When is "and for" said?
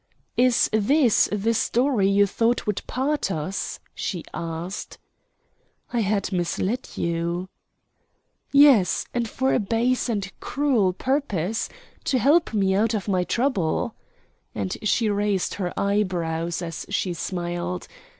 9.13-9.53